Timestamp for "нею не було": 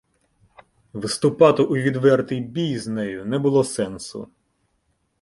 2.87-3.63